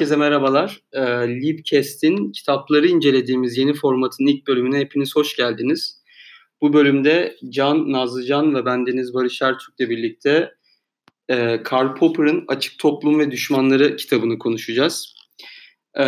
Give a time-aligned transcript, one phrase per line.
[0.00, 0.80] Herkese merhabalar.
[0.92, 6.02] Ee, Libcast'in kitapları incelediğimiz yeni formatının ilk bölümüne hepiniz hoş geldiniz.
[6.60, 10.54] Bu bölümde Can, Nazlıcan ve bendeniz Barış Ertürk'le birlikte
[11.28, 15.14] e, Karl Popper'ın Açık Toplum ve Düşmanları kitabını konuşacağız.
[15.98, 16.02] E,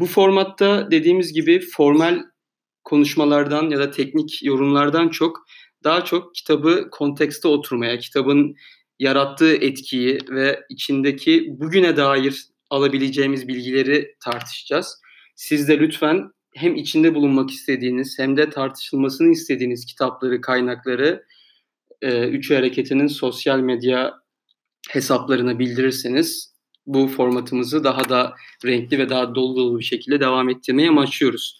[0.00, 2.22] bu formatta dediğimiz gibi formal
[2.84, 5.46] konuşmalardan ya da teknik yorumlardan çok
[5.84, 8.54] daha çok kitabı kontekste oturmaya, kitabın
[8.98, 15.00] yarattığı etkiyi ve içindeki bugüne dair alabileceğimiz bilgileri tartışacağız.
[15.34, 21.24] Siz de lütfen hem içinde bulunmak istediğiniz hem de tartışılmasını istediğiniz kitapları, kaynakları
[22.02, 24.14] e, Üçü Hareketi'nin sosyal medya
[24.90, 28.34] hesaplarına bildirirseniz bu formatımızı daha da
[28.64, 31.58] renkli ve daha dolu dolu bir şekilde devam ettirmeye amaçlıyoruz.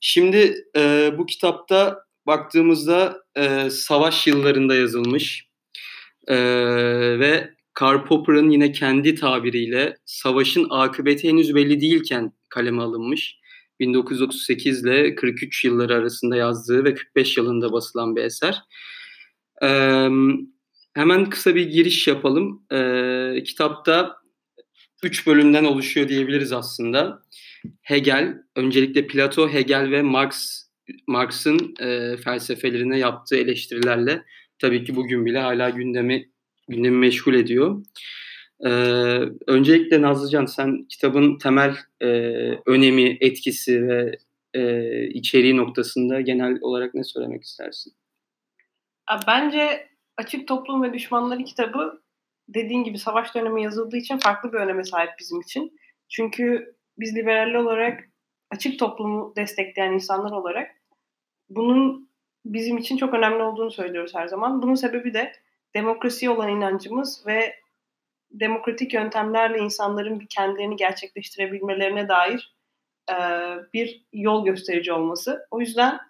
[0.00, 5.46] Şimdi e, bu kitapta baktığımızda e, savaş yıllarında yazılmış
[6.28, 6.36] e,
[7.18, 13.36] ve Karl Popper'ın yine kendi tabiriyle savaşın akıbeti henüz belli değilken kaleme alınmış.
[13.80, 18.62] 1938 ile 43 yılları arasında yazdığı ve 45 yılında basılan bir eser.
[19.62, 20.08] Ee,
[20.94, 22.66] hemen kısa bir giriş yapalım.
[22.72, 24.16] Ee, kitapta
[25.02, 27.22] üç bölümden oluşuyor diyebiliriz aslında.
[27.82, 30.62] Hegel, öncelikle Plato, Hegel ve Marx
[31.06, 34.22] Marx'ın e, felsefelerine yaptığı eleştirilerle
[34.58, 36.31] tabii ki bugün bile hala gündemi
[36.72, 37.84] gündemi meşgul ediyor.
[38.64, 38.70] Ee,
[39.46, 42.08] öncelikle Nazlıcan sen kitabın temel e,
[42.66, 44.18] önemi, etkisi ve
[44.54, 47.92] e, içeriği noktasında genel olarak ne söylemek istersin?
[49.26, 52.02] Bence Açık Toplum ve Düşmanları kitabı
[52.48, 55.78] dediğin gibi savaş dönemi yazıldığı için farklı bir öneme sahip bizim için.
[56.08, 58.08] Çünkü biz liberaller olarak
[58.50, 60.70] açık toplumu destekleyen insanlar olarak
[61.50, 62.08] bunun
[62.44, 64.62] bizim için çok önemli olduğunu söylüyoruz her zaman.
[64.62, 65.32] Bunun sebebi de
[65.74, 67.56] demokrasiye olan inancımız ve
[68.30, 72.54] demokratik yöntemlerle insanların bir kendilerini gerçekleştirebilmelerine dair
[73.10, 73.14] e,
[73.72, 75.46] bir yol gösterici olması.
[75.50, 76.00] O yüzden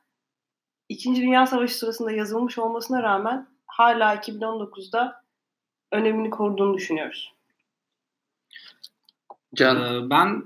[0.93, 5.23] İkinci Dünya Savaşı sırasında yazılmış olmasına rağmen hala 2019'da
[5.93, 7.33] önemini koruduğunu düşünüyoruz.
[9.55, 9.77] Can.
[9.77, 10.45] Ee, ben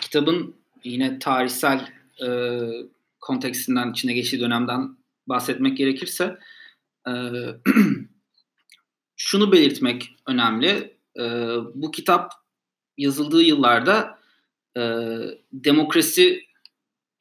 [0.00, 1.88] kitabın yine tarihsel
[2.26, 2.28] e,
[3.20, 4.96] kontekstinden içine geçtiği dönemden
[5.26, 6.38] bahsetmek gerekirse
[7.08, 7.12] e,
[9.16, 10.98] şunu belirtmek önemli.
[11.18, 11.22] E,
[11.74, 12.32] bu kitap
[12.96, 14.18] yazıldığı yıllarda
[14.76, 14.82] e,
[15.52, 16.42] demokrasi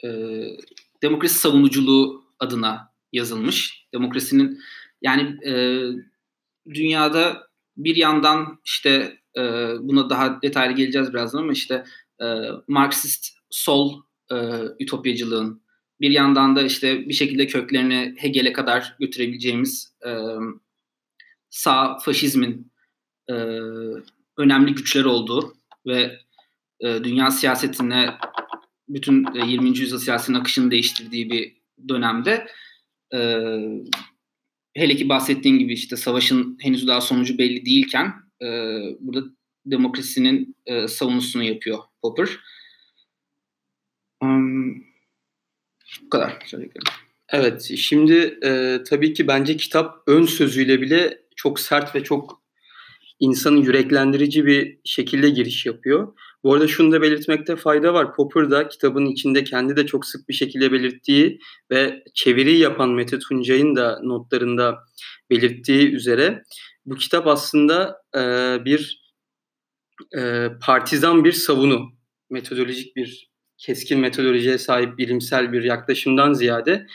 [0.03, 0.09] e,
[1.01, 3.87] demokrasi savunuculuğu adına yazılmış.
[3.93, 4.59] Demokrasinin
[5.01, 5.53] yani e,
[6.73, 7.47] dünyada
[7.77, 9.19] bir yandan işte
[9.79, 11.83] buna daha detaylı geleceğiz birazdan ama işte
[12.67, 14.01] Marksist sol
[14.79, 15.64] ütopyacılığın
[16.01, 20.11] bir yandan da işte bir şekilde köklerini Hegel'e kadar götürebileceğimiz e,
[21.49, 22.71] sağ faşizmin
[23.29, 23.33] e,
[24.37, 25.53] önemli güçler olduğu
[25.87, 26.19] ve
[26.79, 28.13] e, dünya siyasetine
[28.89, 29.77] bütün 20.
[29.77, 31.55] yüzyıl siyasetinin akışını değiştirdiği bir
[31.89, 32.47] dönemde
[33.13, 33.49] e,
[34.73, 38.47] hele ki bahsettiğin gibi işte savaşın henüz daha sonucu belli değilken e,
[38.99, 39.27] burada
[39.65, 42.29] demokrasinin e, savunusunu yapıyor Popper.
[44.21, 44.84] Um,
[46.01, 46.37] bu kadar.
[47.29, 52.41] Evet, şimdi e, tabii ki bence kitap ön sözüyle bile çok sert ve çok
[53.19, 56.13] insanı yüreklendirici bir şekilde giriş yapıyor.
[56.43, 58.15] Bu arada şunu da belirtmekte fayda var.
[58.15, 61.39] Popper da kitabın içinde kendi de çok sık bir şekilde belirttiği
[61.71, 64.79] ve çeviri yapan Mete Tuncay'ın da notlarında
[65.29, 66.43] belirttiği üzere
[66.85, 68.21] bu kitap aslında e,
[68.65, 69.05] bir
[70.17, 71.91] e, partizan bir savunu,
[72.29, 76.87] metodolojik bir keskin metodolojiye sahip bilimsel bir yaklaşımdan ziyade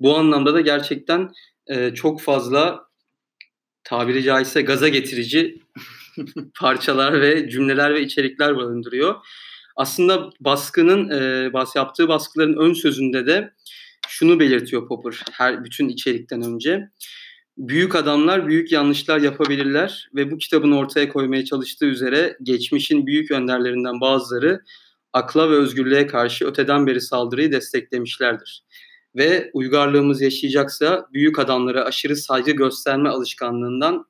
[0.00, 1.30] bu anlamda da gerçekten
[1.66, 2.86] e, çok fazla
[3.84, 5.62] tabiri caizse gaza getirici
[6.60, 9.14] parçalar ve cümleler ve içerikler barındırıyor.
[9.76, 13.52] Aslında baskının e, bas yaptığı baskıların ön sözünde de
[14.08, 16.88] şunu belirtiyor Popper her bütün içerikten önce.
[17.58, 24.00] Büyük adamlar büyük yanlışlar yapabilirler ve bu kitabın ortaya koymaya çalıştığı üzere geçmişin büyük önderlerinden
[24.00, 24.60] bazıları
[25.16, 28.64] akla ve özgürlüğe karşı öteden beri saldırıyı desteklemişlerdir.
[29.14, 34.06] Ve uygarlığımız yaşayacaksa büyük adamlara aşırı saygı gösterme alışkanlığından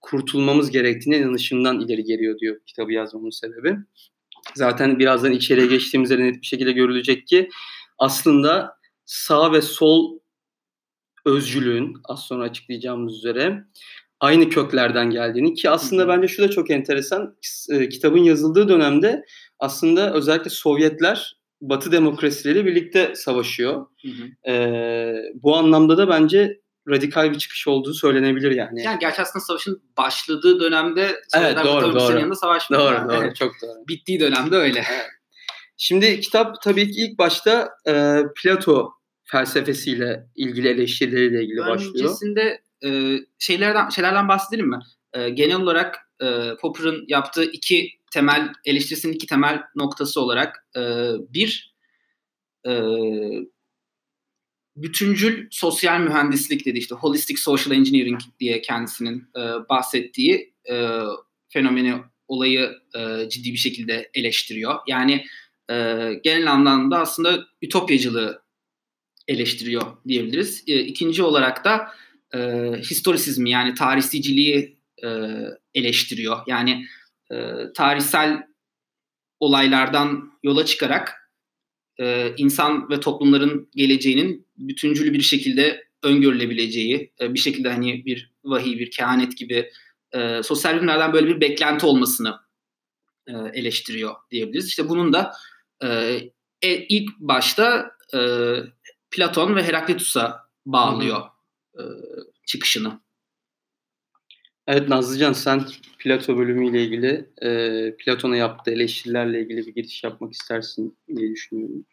[0.00, 3.76] kurtulmamız gerektiğine inanışından ileri geliyor diyor kitabı yazmamın sebebi.
[4.54, 7.50] Zaten birazdan içeriye geçtiğimizde net bir şekilde görülecek ki
[7.98, 10.18] aslında sağ ve sol
[11.24, 13.64] özcülüğün az sonra açıklayacağımız üzere
[14.20, 17.36] aynı köklerden geldiğini ki aslında bence şu da çok enteresan
[17.70, 19.24] e, kitabın yazıldığı dönemde
[19.58, 23.86] aslında özellikle Sovyetler Batı demokrasileriyle birlikte savaşıyor.
[24.02, 24.52] Hı hı.
[24.52, 28.82] E, bu anlamda da bence radikal bir çıkış olduğu söylenebilir yani.
[28.82, 32.18] Yani gerçi aslında savaşın başladığı dönemde evet, doğru, doğru.
[32.18, 33.08] yanında savaş Doğru, yani.
[33.08, 33.36] doğru, evet.
[33.36, 33.88] çok doğru.
[33.88, 34.78] Bittiği dönemde öyle.
[34.92, 35.06] Evet.
[35.76, 38.90] Şimdi kitap tabii ki ilk başta e, Plato
[39.24, 41.94] felsefesiyle ilgili eleştirileriyle ilgili başlıyor.
[41.94, 44.78] Öncesinde e, şeylerden şeylerden bahsedelim mi?
[45.12, 50.80] E, genel olarak e, Popper'ın yaptığı iki temel eleştirisinin iki temel noktası olarak e,
[51.28, 51.74] bir
[52.66, 52.72] e,
[54.76, 61.00] bütüncül sosyal mühendislik dedi işte holistic social engineering diye kendisinin e, bahsettiği e,
[61.48, 61.94] fenomeni
[62.28, 64.74] olayı e, ciddi bir şekilde eleştiriyor.
[64.86, 65.24] Yani
[65.70, 65.74] e,
[66.24, 68.42] genel anlamda aslında ütopyacılığı
[69.28, 70.64] eleştiriyor diyebiliriz.
[70.66, 71.92] E, ikinci olarak da
[72.34, 72.38] e,
[72.90, 75.08] historisizmi yani tarihsiciliği e,
[75.74, 76.38] eleştiriyor.
[76.46, 76.86] Yani
[77.32, 77.36] e,
[77.74, 78.42] tarihsel
[79.40, 81.32] olaylardan yola çıkarak
[82.00, 88.78] e, insan ve toplumların geleceğinin bütüncül bir şekilde öngörülebileceği, e, bir şekilde hani bir vahiy,
[88.78, 89.70] bir kehanet gibi
[90.12, 92.38] e, sosyal bilimlerden böyle bir beklenti olmasını
[93.26, 94.68] e, eleştiriyor diyebiliriz.
[94.68, 95.32] İşte bunun da
[95.82, 95.88] e,
[96.62, 98.18] e, ilk başta e,
[99.10, 101.22] Platon ve Heraklitus'a bağlıyor
[101.78, 101.82] e,
[102.46, 103.00] çıkışını.
[104.66, 105.62] Evet Nazlıcan sen
[105.98, 107.50] Plato bölümüyle ilgili e,
[107.96, 111.84] Platon'a yaptığı eleştirilerle ilgili bir giriş yapmak istersin diye düşünüyorum.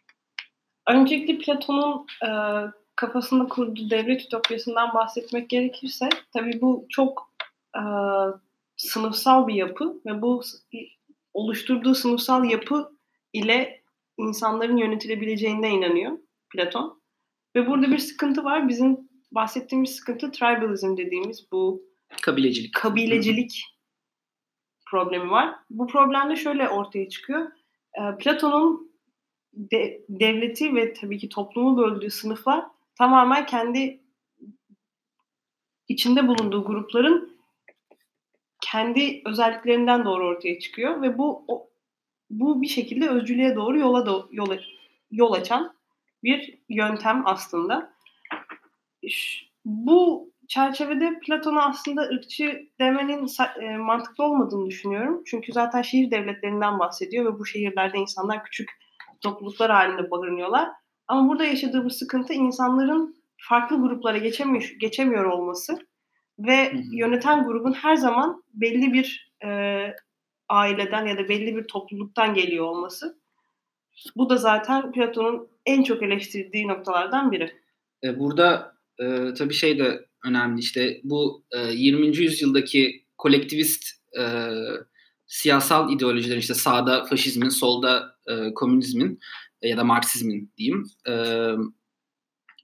[0.88, 2.30] Öncelikle Platon'un e,
[2.96, 7.32] kafasında kurduğu devlet ütopyasından bahsetmek gerekirse tabii bu çok
[7.76, 7.82] e,
[8.76, 10.42] sınıfsal bir yapı ve bu
[11.34, 12.92] oluşturduğu sınıfsal yapı
[13.32, 13.82] ile
[14.18, 16.18] insanların yönetilebileceğine inanıyor
[16.52, 17.02] Platon.
[17.56, 18.68] Ve burada bir sıkıntı var.
[18.68, 21.82] Bizim bahsettiğimiz sıkıntı tribalism dediğimiz bu
[22.22, 22.74] kabilecilik.
[22.74, 23.64] Kabilecilik
[24.86, 25.54] problemi var.
[25.70, 27.52] Bu problem de şöyle ortaya çıkıyor.
[27.94, 28.92] E, Platon'un
[29.56, 32.64] de, devleti ve tabii ki toplumu böldüğü sınıflar
[32.98, 34.00] tamamen kendi
[35.88, 37.36] içinde bulunduğu grupların
[38.60, 41.70] kendi özelliklerinden doğru ortaya çıkıyor ve bu o,
[42.30, 44.58] bu bir şekilde özcülüğe doğru yola do, yola
[45.10, 45.76] yol açan
[46.22, 47.95] bir yöntem aslında.
[49.64, 53.28] Bu çerçevede Platon'a aslında ırkçı demenin
[53.60, 55.22] e, mantıklı olmadığını düşünüyorum.
[55.26, 58.70] Çünkü zaten şehir devletlerinden bahsediyor ve bu şehirlerde insanlar küçük
[59.20, 60.68] topluluklar halinde barınıyorlar.
[61.08, 65.78] Ama burada yaşadığımız sıkıntı insanların farklı gruplara geçemiyor, geçemiyor olması
[66.38, 69.80] ve yöneten grubun her zaman belli bir e,
[70.48, 73.18] aileden ya da belli bir topluluktan geliyor olması.
[74.16, 77.52] Bu da zaten Platon'un en çok eleştirdiği noktalardan biri.
[78.04, 82.16] E, burada e, tabii şey de önemli işte bu e, 20.
[82.16, 83.84] yüzyıldaki kolektivist
[84.18, 84.52] e,
[85.26, 89.20] siyasal ideolojilerin işte sağda faşizmin, solda e, komünizmin
[89.62, 91.14] e, ya da Marksizmin diyeyim e,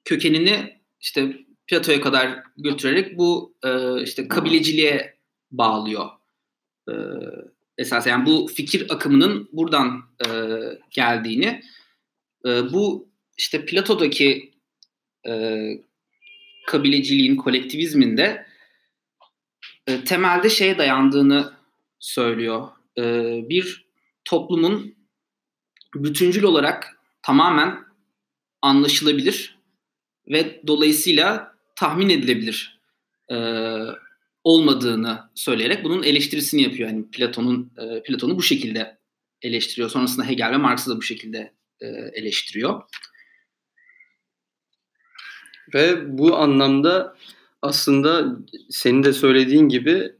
[0.05, 1.37] kökenini işte
[1.67, 5.19] Plato'ya kadar götürerek bu e, işte kabileciliğe
[5.51, 6.09] bağlıyor.
[6.89, 6.95] E,
[7.79, 10.31] esas yani bu fikir akımının buradan e,
[10.91, 11.63] geldiğini
[12.47, 14.53] e, bu işte Plato'daki
[15.27, 15.33] e,
[16.67, 18.47] kabileciliğin, kolektivizmin de
[19.87, 21.53] e, temelde şeye dayandığını
[21.99, 22.69] söylüyor.
[22.99, 23.03] E,
[23.49, 23.87] bir
[24.25, 24.95] toplumun
[25.95, 27.79] bütüncül olarak tamamen
[28.63, 29.59] anlaşılabilir
[30.29, 32.81] ve dolayısıyla tahmin edilebilir
[33.31, 33.37] e,
[34.45, 36.89] olmadığını söyleyerek bunun eleştirisini yapıyor.
[36.89, 38.99] Yani Platon'un e, Platon'u bu şekilde
[39.43, 39.91] eleştiriyor.
[39.91, 42.83] Sonrasında Hegel ve Marx'ı da bu şekilde e, eleştiriyor.
[45.75, 47.17] Ve bu anlamda
[47.63, 48.37] aslında
[48.71, 50.13] senin de söylediğin gibi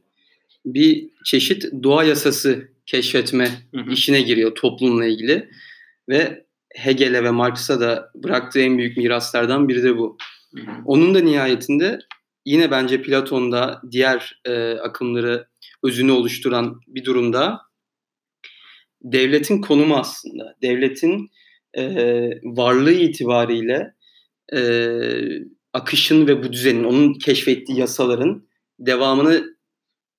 [0.65, 3.91] bir çeşit doğa yasası keşfetme hı hı.
[3.91, 5.49] işine giriyor toplumla ilgili.
[6.09, 6.45] Ve
[6.75, 10.17] Hegel'e ve Marx'a da bıraktığı en büyük miraslardan biri de bu.
[10.55, 10.71] Hı hı.
[10.85, 11.99] Onun da nihayetinde
[12.45, 15.47] yine bence Platon'da diğer e, akımları
[15.83, 17.61] özünü oluşturan bir durumda
[19.01, 20.55] devletin konumu aslında.
[20.61, 21.29] Devletin
[21.77, 21.83] e,
[22.43, 23.93] varlığı itibariyle
[24.53, 24.59] e,
[25.73, 28.47] akışın ve bu düzenin, onun keşfettiği yasaların
[28.79, 29.57] devamını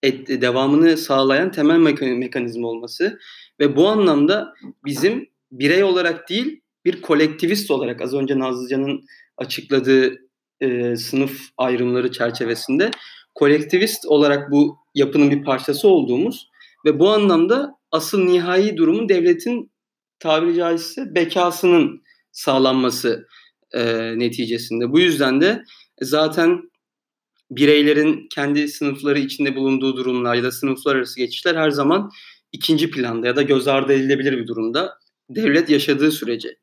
[0.02, 3.18] et, devamını sağlayan temel mekanizma olması
[3.60, 4.54] ve bu anlamda
[4.84, 9.04] bizim birey olarak değil bir kolektivist olarak az önce Nazlıcan'ın
[9.36, 10.14] açıkladığı
[10.60, 12.90] e, sınıf ayrımları çerçevesinde
[13.34, 16.48] kolektivist olarak bu yapının bir parçası olduğumuz
[16.86, 19.72] ve bu anlamda asıl nihai durumun devletin
[20.18, 22.02] tabiri caizse bekasının
[22.32, 23.26] sağlanması
[23.74, 24.92] e, neticesinde.
[24.92, 25.64] Bu yüzden de
[26.02, 26.70] zaten
[27.50, 32.10] bireylerin kendi sınıfları içinde bulunduğu durumlar ya da sınıflar arası geçişler her zaman
[32.52, 34.98] ikinci planda ya da göz ardı edilebilir bir durumda.
[35.30, 36.56] Devlet yaşadığı sürece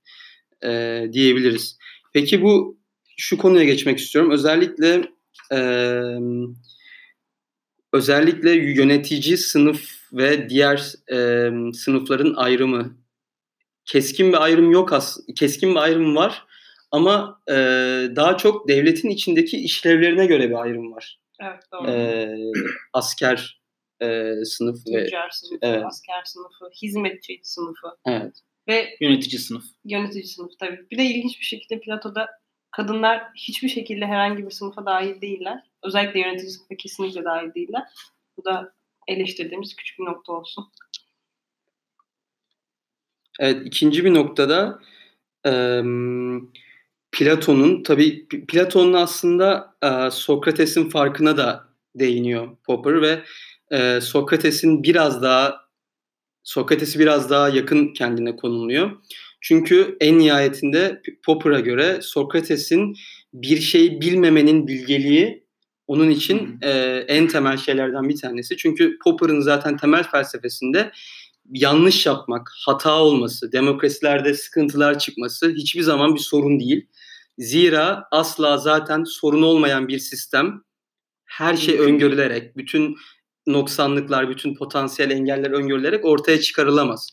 [0.63, 1.77] e, diyebiliriz.
[2.13, 2.77] Peki bu
[3.17, 4.31] şu konuya geçmek istiyorum.
[4.31, 5.11] Özellikle
[5.53, 5.59] e,
[7.93, 9.81] özellikle yönetici sınıf
[10.13, 12.97] ve diğer e, sınıfların ayrımı.
[13.85, 16.45] Keskin bir ayrım yok as keskin bir ayrım var
[16.91, 17.53] ama e,
[18.15, 21.19] daha çok devletin içindeki işlevlerine göre bir ayrım var.
[21.41, 21.91] Evet doğru.
[21.91, 22.35] E,
[22.93, 23.61] asker
[24.01, 25.85] e, sınıf ve Tüccar sınıfı, evet.
[25.85, 28.41] asker sınıfı, hizmetçi sınıfı evet.
[28.67, 29.63] ve Yönetici sınıf.
[29.85, 30.85] yönetici sınıfı tabii.
[30.91, 32.29] Bir de ilginç bir şekilde Plato'da
[32.71, 35.63] kadınlar hiçbir şekilde herhangi bir sınıfa dahil değiller.
[35.83, 37.83] Özellikle yönetici sınıfa kesinlikle dahil değiller.
[38.37, 38.73] Bu da
[39.07, 40.71] eleştirdiğimiz küçük bir nokta olsun.
[43.39, 44.79] Evet ikinci bir noktada
[45.45, 45.81] e,
[47.11, 53.23] Platon'un tabii Platon'un aslında e, Sokrates'in farkına da değiniyor Popper ve
[53.71, 55.61] e, Sokrates'in biraz daha
[56.43, 58.91] Sokrates'i biraz daha yakın kendine konumluyor.
[59.41, 62.95] Çünkü en nihayetinde Popper'a göre Sokrates'in
[63.33, 65.43] bir şey bilmemenin bilgeliği
[65.87, 66.69] onun için e,
[67.07, 68.57] en temel şeylerden bir tanesi.
[68.57, 70.91] Çünkü Popper'ın zaten temel felsefesinde
[71.49, 76.87] yanlış yapmak, hata olması, demokrasilerde sıkıntılar çıkması hiçbir zaman bir sorun değil.
[77.41, 80.63] Zira asla zaten sorun olmayan bir sistem
[81.25, 82.95] her şey öngörülerek, bütün
[83.47, 87.09] noksanlıklar, bütün potansiyel engeller öngörülerek ortaya çıkarılamaz.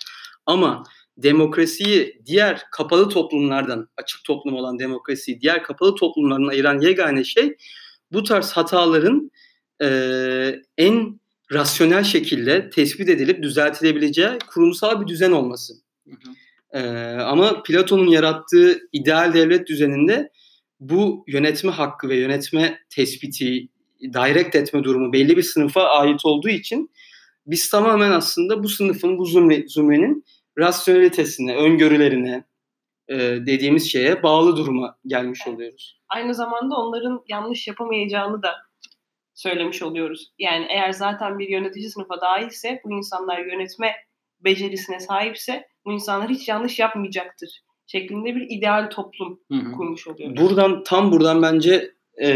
[0.46, 0.82] Ama
[1.16, 7.56] demokrasiyi diğer kapalı toplumlardan, açık toplum olan demokrasiyi diğer kapalı toplumlardan ayıran yegane şey
[8.12, 9.30] bu tarz hataların
[9.82, 9.88] e,
[10.76, 11.20] en
[11.52, 15.74] rasyonel şekilde tespit edilip düzeltilebileceği kurumsal bir düzen olması.
[16.08, 16.30] Hı hı.
[16.72, 20.30] E, ama Platon'un yarattığı ideal devlet düzeninde
[20.80, 23.68] bu yönetme hakkı ve yönetme tespiti,
[24.02, 26.90] direct etme durumu belli bir sınıfa ait olduğu için
[27.46, 30.24] biz tamamen aslında bu sınıfın, bu zümre, zümrenin
[30.58, 32.44] rasyonelitesine, öngörülerine
[33.08, 36.00] e, dediğimiz şeye bağlı duruma gelmiş oluyoruz.
[36.08, 38.56] Aynı zamanda onların yanlış yapamayacağını da
[39.34, 40.32] söylemiş oluyoruz.
[40.38, 43.92] Yani eğer zaten bir yönetici sınıfa dahilse, bu insanlar yönetme
[44.44, 49.72] becerisine sahipse bu insanlar hiç yanlış yapmayacaktır şeklinde bir ideal toplum hı hı.
[49.72, 50.36] kurmuş oluyoruz.
[50.36, 52.28] Buradan tam buradan bence e,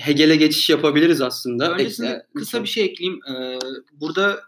[0.00, 1.72] Hegel'e geçiş yapabiliriz aslında.
[1.72, 3.20] Öncesinde Ek, kısa bir şey ekleyeyim.
[3.30, 3.58] Ee,
[3.92, 4.40] burada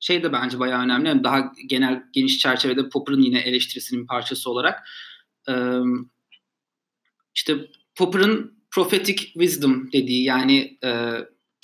[0.00, 1.08] şey de bence bayağı önemli.
[1.08, 4.88] Yani daha genel geniş çerçevede Popper'ın yine eleştirisinin bir parçası olarak
[5.48, 5.54] e,
[7.34, 7.54] işte
[7.94, 11.10] Popper'ın prophetic wisdom dediği yani e,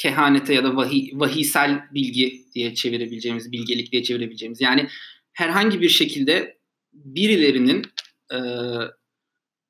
[0.02, 4.88] kehanete ya da vahiy, vahiysel bilgi diye çevirebileceğimiz, bilgelik diye çevirebileceğimiz yani
[5.32, 6.59] herhangi bir şekilde
[6.92, 7.82] birilerinin
[8.32, 8.38] e,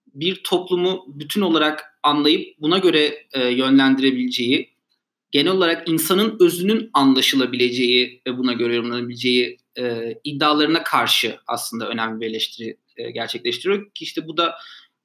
[0.07, 4.71] bir toplumu bütün olarak anlayıp buna göre e, yönlendirebileceği,
[5.31, 12.27] genel olarak insanın özünün anlaşılabileceği ve buna göre yorumlanabileceği e, iddialarına karşı aslında önemli bir
[12.27, 14.55] eleştiri e, gerçekleştiriyor ki işte bu da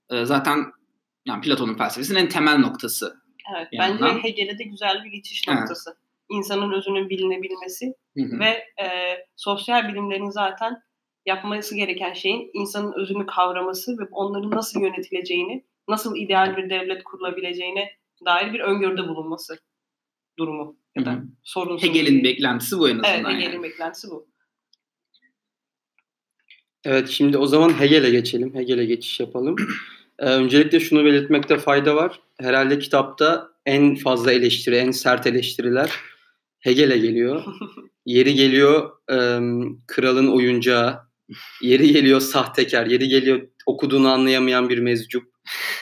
[0.10, 0.66] e, zaten
[1.26, 3.27] yani Platon'un felsefesinin en temel noktası.
[3.56, 5.60] Evet, bence Hegel'e de güzel bir geçiş evet.
[5.60, 5.98] noktası.
[6.30, 8.40] İnsanın özünün bilinebilmesi hı hı.
[8.40, 8.88] ve e,
[9.36, 10.82] sosyal bilimlerin zaten
[11.26, 17.92] yapması gereken şeyin insanın özünü kavraması ve onların nasıl yönetileceğini, nasıl ideal bir devlet kurulabileceğine
[18.26, 19.60] dair bir öngörüde bulunması
[20.40, 21.78] durumu ya da sorun.
[21.78, 23.14] Hegel'in beklentisi bu en azından.
[23.14, 23.64] Evet, Hegel'in yani.
[23.64, 24.28] beklentisi bu.
[26.84, 28.56] Evet, şimdi o zaman Hegel'e geçelim.
[28.56, 29.56] Hegel'e geçiş yapalım.
[30.20, 32.20] Ee, öncelikle şunu belirtmekte fayda var.
[32.40, 35.92] Herhalde kitapta en fazla eleştiri, en sert eleştiriler
[36.60, 37.44] Hegel'e geliyor.
[38.06, 39.16] Yeri geliyor e,
[39.88, 41.00] kralın oyuncağı,
[41.62, 45.24] yeri geliyor sahtekar, yeri geliyor okuduğunu anlayamayan bir mezcup,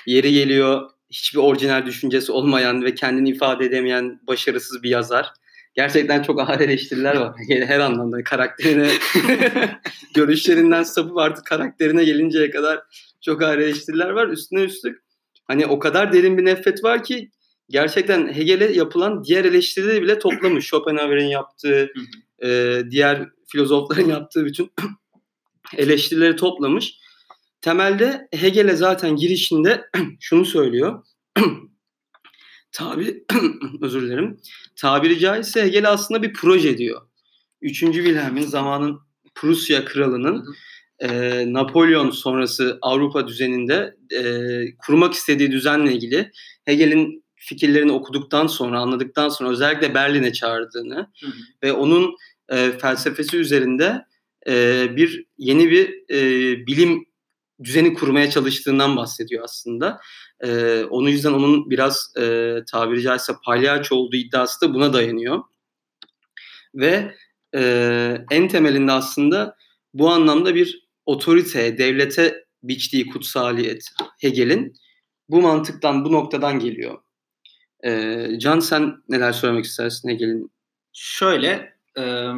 [0.06, 5.34] yeri geliyor hiçbir orijinal düşüncesi olmayan ve kendini ifade edemeyen başarısız bir yazar.
[5.74, 7.36] Gerçekten çok ağır eleştiriler var.
[7.50, 8.90] Her anlamda karakterine,
[10.14, 12.80] görüşlerinden sapıp artık karakterine gelinceye kadar
[13.26, 14.28] çok ağır eleştiriler var.
[14.28, 15.00] Üstüne üstlük
[15.48, 17.32] hani o kadar derin bir nefret var ki
[17.70, 20.66] gerçekten Hegel'e yapılan diğer eleştirileri bile toplamış.
[20.70, 21.94] Schopenhauer'in yaptığı,
[22.44, 24.72] e, diğer filozofların yaptığı bütün
[25.78, 27.00] eleştirileri toplamış.
[27.62, 29.90] Temelde Hegel'e zaten girişinde
[30.20, 31.04] şunu söylüyor.
[32.72, 33.26] Tabi
[33.82, 34.38] özür dilerim.
[34.76, 37.02] Tabiri caizse Hegel aslında bir proje diyor.
[37.62, 39.00] Üçüncü Wilhelm'in zamanın
[39.36, 40.56] Prusya kralının
[41.00, 44.24] e, Napolyon sonrası Avrupa düzeninde e,
[44.78, 46.32] kurmak istediği düzenle ilgili
[46.66, 51.32] Hegel'in fikirlerini okuduktan sonra, anladıktan sonra özellikle Berlin'e çağırdığını hı hı.
[51.64, 52.16] ve onun
[52.50, 54.06] e, felsefesi üzerinde
[54.48, 56.20] e, bir yeni bir e,
[56.68, 57.06] bilim
[57.64, 60.00] düzeni kurmaya çalıştığından bahsediyor aslında.
[60.44, 65.44] E, onun yüzden onun biraz e, tabiri caizse palyaço olduğu iddiası da buna dayanıyor.
[66.76, 67.16] Ve
[67.56, 69.56] e, en temelinde aslında
[69.94, 73.90] bu anlamda bir otoriteye, devlete biçtiği kutsaliyet
[74.22, 74.74] Hegel'in
[75.30, 77.00] bu mantıktan, bu noktadan geliyor.
[77.86, 80.52] E, Can sen neler söylemek istersin Hegel'in?
[80.94, 82.32] Şöyle, e,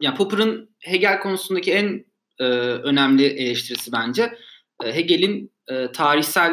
[0.00, 2.04] ya Popper'ın Hegel konusundaki en
[2.38, 4.38] e, önemli eleştirisi bence
[4.84, 6.52] e, Hegel'in e, tarihsel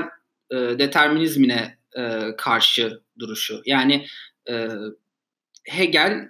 [0.52, 3.62] e, determinizmine e, karşı duruşu.
[3.66, 4.06] Yani
[4.50, 4.70] e,
[5.64, 6.30] Hegel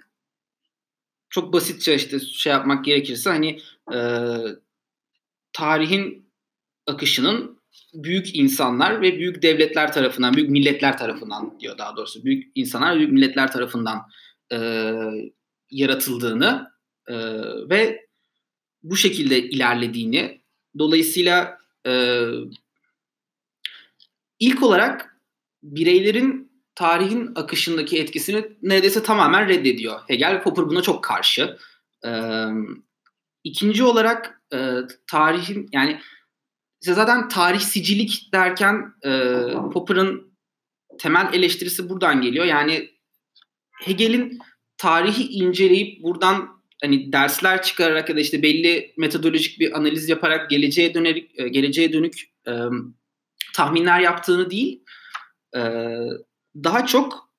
[1.30, 3.60] çok basitçe işte şey yapmak gerekirse hani
[3.94, 3.98] e,
[5.52, 6.32] tarihin
[6.86, 7.60] akışının
[7.94, 12.24] büyük insanlar ve büyük devletler tarafından, büyük milletler tarafından diyor daha doğrusu.
[12.24, 14.02] Büyük insanlar ve büyük milletler tarafından
[14.52, 14.58] e,
[15.70, 16.70] yaratıldığını
[17.08, 17.16] e,
[17.70, 18.06] ve
[18.82, 20.40] bu şekilde ilerlediğini
[20.78, 22.22] dolayısıyla e,
[24.38, 25.16] ilk olarak
[25.62, 30.00] bireylerin tarihin akışındaki etkisini neredeyse tamamen reddediyor.
[30.06, 31.58] Hegel Popper buna çok karşı.
[32.04, 32.46] Ee,
[33.46, 34.58] ikinci olarak e,
[35.06, 36.00] tarihin yani
[36.80, 39.10] zaten tarihsicilik derken e,
[39.72, 40.36] Popper'ın
[40.98, 42.44] temel eleştirisi buradan geliyor.
[42.44, 42.90] Yani
[43.84, 44.38] Hegel'in
[44.78, 46.48] tarihi inceleyip buradan
[46.82, 51.92] hani dersler çıkararak ya da işte belli metodolojik bir analiz yaparak geleceğe dönük e, geleceğe
[51.92, 52.14] dönük
[52.48, 52.52] e,
[53.54, 54.84] tahminler yaptığını değil,
[55.56, 55.60] e,
[56.64, 57.30] daha çok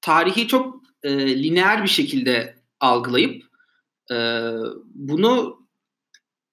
[0.00, 3.53] tarihi çok e, lineer bir şekilde algılayıp
[4.10, 4.50] e,
[4.94, 5.58] bunu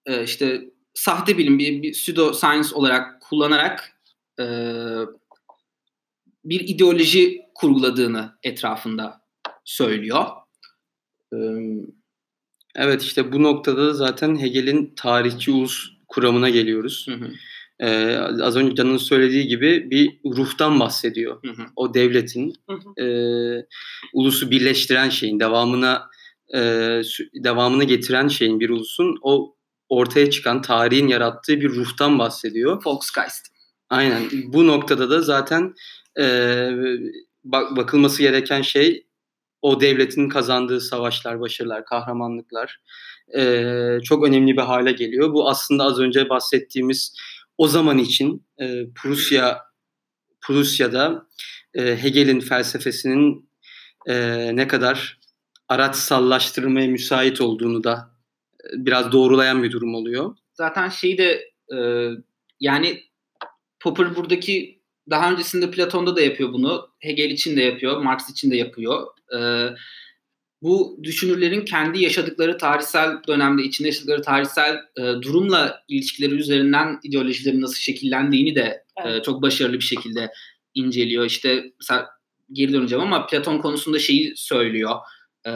[0.05, 0.61] e, işte
[0.93, 4.01] sahte bilim bir, bir pseudo science olarak kullanarak
[4.39, 4.45] e,
[6.45, 9.21] bir ideoloji kurguladığını etrafında
[9.63, 10.25] söylüyor.
[12.75, 17.07] Evet işte bu noktada da zaten Hegel'in tarihçi ulus kuramına geliyoruz.
[17.09, 17.31] Hı hı.
[17.79, 21.43] Ee, az önce Can'ın söylediği gibi bir ruhtan bahsediyor.
[21.43, 21.65] Hı hı.
[21.75, 23.05] O devletin hı hı.
[23.05, 23.07] E,
[24.13, 26.09] ulusu birleştiren şeyin devamına
[26.53, 26.59] e,
[27.43, 29.55] devamını getiren şeyin bir ulusun o
[29.89, 32.81] ortaya çıkan tarihin yarattığı bir ruhtan bahsediyor.
[32.85, 33.47] Volksgeist.
[33.89, 34.23] Aynen.
[34.45, 35.73] Bu noktada da zaten
[36.19, 36.25] e,
[37.43, 39.07] bak, bakılması gereken şey
[39.61, 42.81] o devletin kazandığı savaşlar, başarılar, kahramanlıklar
[43.37, 43.63] e,
[44.03, 45.33] çok önemli bir hale geliyor.
[45.33, 47.15] Bu aslında az önce bahsettiğimiz
[47.57, 49.61] o zaman için e, Prusya
[50.41, 51.27] Prusya'da
[51.73, 53.49] e, Hegel'in felsefesinin
[54.07, 54.15] e,
[54.55, 55.19] ne kadar
[55.71, 58.11] araçsallaştırmaya müsait olduğunu da
[58.63, 60.35] e, biraz doğrulayan bir durum oluyor.
[60.53, 61.77] Zaten şeyi de e,
[62.59, 63.03] yani
[63.79, 66.89] Popper buradaki daha öncesinde Platon'da da yapıyor bunu.
[66.99, 69.07] Hegel için de yapıyor, Marx için de yapıyor.
[69.37, 69.39] E,
[70.61, 77.79] bu düşünürlerin kendi yaşadıkları tarihsel dönemde içinde yaşadıkları tarihsel e, durumla ilişkileri üzerinden ideolojilerin nasıl
[77.79, 79.19] şekillendiğini de e, evet.
[79.19, 80.31] e, çok başarılı bir şekilde
[80.73, 81.25] inceliyor.
[81.25, 82.07] İşte mesela
[82.51, 84.95] geri döneceğim ama Platon konusunda şeyi söylüyor.
[85.47, 85.53] E,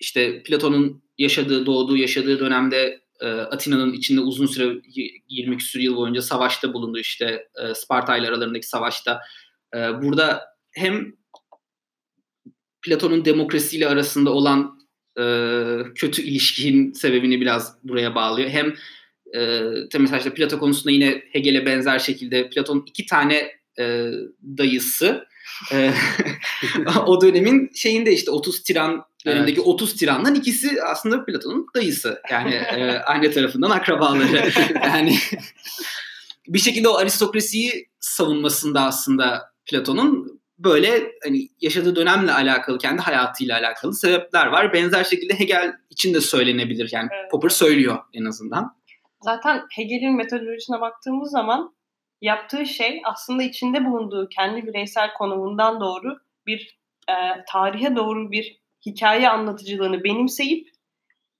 [0.00, 4.80] işte Platon'un yaşadığı, doğduğu, yaşadığı dönemde e, Atina'nın içinde uzun süre
[5.28, 9.20] 20 küsur yıl boyunca savaşta bulundu işte e, Sparta ile aralarındaki savaşta.
[9.74, 11.12] E, burada hem
[12.82, 14.78] Platon'un demokrasiyle arasında olan
[15.18, 15.24] e,
[15.94, 18.50] kötü ilişkinin sebebini biraz buraya bağlıyor.
[18.50, 18.74] Hem
[19.34, 24.10] e, mesela işte Plato konusunda yine Hegel'e benzer şekilde Platon'un iki tane e,
[24.58, 25.26] dayısı
[27.06, 29.68] o dönemin şeyinde işte 30 tiran dönemindeki evet.
[29.68, 32.20] 30 tirandan ikisi aslında Platon'un dayısı.
[32.30, 34.50] Yani e, anne tarafından akrabaları.
[34.84, 35.18] yani
[36.48, 43.94] bir şekilde o aristokrasiyi savunmasında aslında Platon'un böyle hani yaşadığı dönemle alakalı, kendi hayatıyla alakalı
[43.94, 44.72] sebepler var.
[44.72, 46.88] Benzer şekilde Hegel için de söylenebilir.
[46.92, 47.30] Yani evet.
[47.30, 48.76] Popper söylüyor en azından.
[49.20, 51.75] Zaten Hegel'in metodolojisine baktığımız zaman
[52.20, 57.14] yaptığı şey aslında içinde bulunduğu kendi bireysel konumundan doğru bir e,
[57.48, 60.68] tarihe doğru bir hikaye anlatıcılığını benimseyip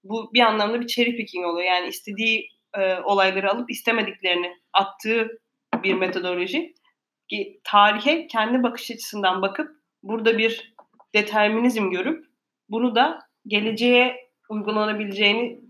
[0.04, 1.66] bu bir anlamda bir cherry picking oluyor.
[1.66, 5.40] Yani istediği e, olayları alıp istemediklerini attığı
[5.82, 6.74] bir metodoloji
[7.64, 9.70] tarihe kendi bakış açısından bakıp
[10.02, 10.74] burada bir
[11.14, 12.26] determinizm görüp
[12.68, 14.16] bunu da geleceğe
[14.48, 15.60] uygulanabileceğini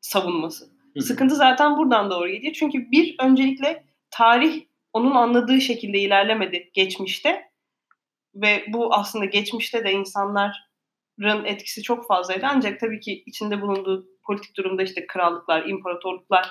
[0.00, 0.70] savunması.
[0.94, 1.00] Hı.
[1.00, 2.52] Sıkıntı zaten buradan doğru geliyor.
[2.52, 7.42] Çünkü bir öncelikle tarih onun anladığı şekilde ilerlemedi geçmişte
[8.34, 12.46] ve bu aslında geçmişte de insanların etkisi çok fazlaydı.
[12.48, 16.48] Ancak tabii ki içinde bulunduğu politik durumda işte krallıklar, imparatorluklar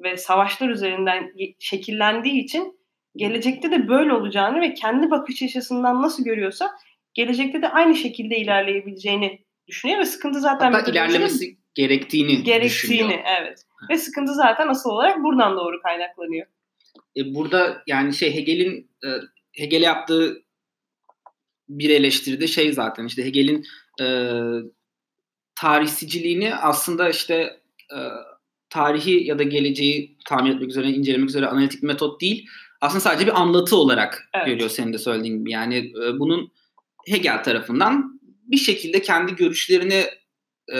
[0.00, 2.78] ve savaşlar üzerinden şekillendiği için
[3.16, 6.70] gelecekte de böyle olacağını ve kendi bakış açısından nasıl görüyorsa
[7.14, 13.24] gelecekte de aynı şekilde ilerleyebileceğini düşünüyor ve sıkıntı zaten Hatta ilerlemesi gerektiğini gerektiğini düşünüyor.
[13.40, 13.58] evet.
[13.90, 16.46] Ve sıkıntı zaten asıl olarak buradan doğru kaynaklanıyor.
[17.18, 19.08] E burada yani şey Hegel'in e,
[19.52, 20.42] Hegel yaptığı
[21.68, 23.64] bir eleştiride şey zaten işte Hegel'in
[24.00, 24.06] e,
[25.54, 27.34] tarihsiciliğini aslında işte
[27.94, 27.98] e,
[28.70, 32.48] tarihi ya da geleceği tahmin etmek üzere, incelemek üzere analitik metot değil
[32.80, 34.46] aslında sadece bir anlatı olarak evet.
[34.46, 35.50] görüyor senin de söylediğin gibi.
[35.50, 36.52] Yani e, bunun
[37.06, 40.04] Hegel tarafından bir şekilde kendi görüşlerini
[40.72, 40.76] e,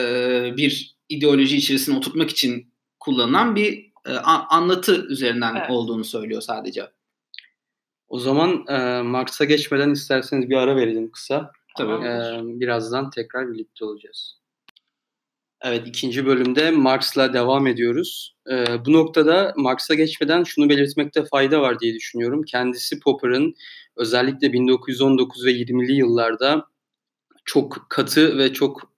[0.57, 4.13] bir ideoloji içerisine oturtmak için kullanılan bir e,
[4.49, 5.71] anlatı üzerinden evet.
[5.71, 6.89] olduğunu söylüyor sadece.
[8.09, 11.53] O zaman e, Marx'a geçmeden isterseniz bir ara verelim kısa.
[11.77, 12.07] Tabii.
[12.07, 14.39] E, birazdan tekrar birlikte olacağız.
[15.63, 18.37] Evet ikinci bölümde Marx'la devam ediyoruz.
[18.51, 22.43] Ee, bu noktada Marx'a geçmeden şunu belirtmekte fayda var diye düşünüyorum.
[22.43, 23.55] Kendisi Popper'ın
[23.97, 26.67] özellikle 1919 ve 20'li yıllarda
[27.45, 28.93] çok katı ve çok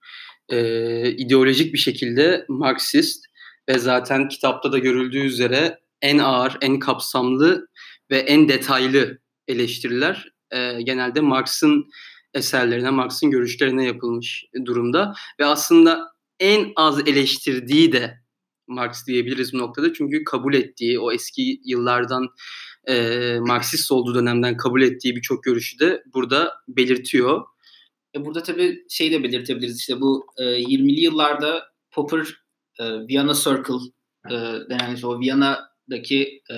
[0.49, 3.25] e, ideolojik bir şekilde Marksist
[3.69, 7.67] ve zaten kitapta da görüldüğü üzere en ağır, en kapsamlı
[8.11, 11.89] ve en detaylı eleştiriler e, genelde Marx'ın
[12.33, 18.21] eserlerine, Marx'ın görüşlerine yapılmış durumda ve aslında en az eleştirdiği de
[18.67, 19.93] Marx diyebiliriz bu noktada.
[19.93, 22.27] Çünkü kabul ettiği o eski yıllardan
[22.87, 27.41] e, Marksist olduğu dönemden kabul ettiği birçok görüşü de burada belirtiyor.
[28.15, 32.40] E burada tabii şey de belirtebiliriz işte bu e, 20'li yıllarda Popper
[32.81, 33.91] e, Viyana Circle
[34.29, 34.35] e,
[34.69, 36.55] denen o Viyana'daki e,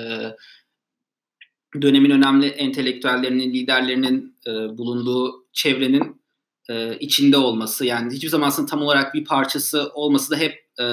[1.82, 6.22] dönemin önemli entelektüellerinin, liderlerinin e, bulunduğu çevrenin
[6.70, 10.86] e, içinde olması yani hiçbir zaman aslında tam olarak bir parçası olması da hep e,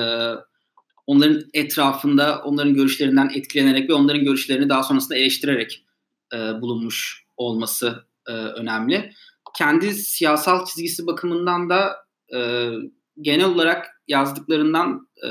[1.07, 5.85] onların etrafında onların görüşlerinden etkilenerek ve onların görüşlerini daha sonrasında eleştirerek
[6.35, 9.13] e, bulunmuş olması e, önemli.
[9.59, 11.97] Kendi siyasal çizgisi bakımından da
[12.35, 12.71] e,
[13.21, 15.29] genel olarak yazdıklarından e,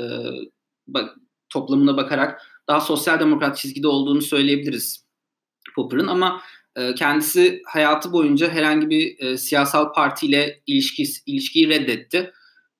[0.86, 1.16] bak,
[1.48, 5.06] toplamına bakarak daha sosyal demokrat çizgide olduğunu söyleyebiliriz
[5.76, 6.40] Popper'ın ama
[6.76, 12.32] ee, kendisi hayatı boyunca herhangi bir e, siyasal partiyle ilişki, ilişkiyi reddetti.